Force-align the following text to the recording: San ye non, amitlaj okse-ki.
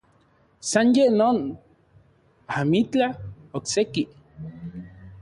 San 0.69 0.87
ye 0.95 1.05
non, 1.19 1.37
amitlaj 2.57 3.13
okse-ki. 3.57 4.03